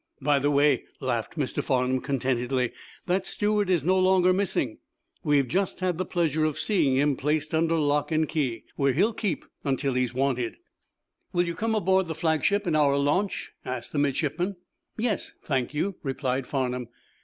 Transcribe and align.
"By 0.19 0.39
the 0.39 0.49
way," 0.49 0.85
laughed 0.99 1.37
Mr. 1.37 1.63
Farnum, 1.63 2.01
contentedly, 2.01 2.71
"that 3.05 3.27
steward 3.27 3.69
is 3.69 3.85
no 3.85 3.99
longer 3.99 4.33
missing. 4.33 4.79
We've 5.23 5.47
just 5.47 5.79
had 5.79 5.99
the 5.99 6.07
pleasure 6.07 6.43
of 6.43 6.57
seeing 6.57 6.95
him 6.95 7.15
placed 7.15 7.53
under 7.53 7.75
lock 7.75 8.11
and 8.11 8.27
key, 8.27 8.63
where 8.75 8.93
he'll 8.93 9.13
keep 9.13 9.45
until 9.63 9.93
he's 9.93 10.11
wanted." 10.15 10.57
"Will 11.33 11.45
you 11.45 11.53
come 11.53 11.75
aboard 11.75 12.07
the 12.07 12.15
flagship 12.15 12.65
in 12.65 12.75
our 12.75 12.97
launch?" 12.97 13.51
asked 13.63 13.91
the 13.91 13.99
midshipman. 13.99 14.55
"Yes, 14.97 15.33
thank 15.45 15.71
you," 15.71 15.93
replied 16.01 16.47
Farnum. 16.47 16.87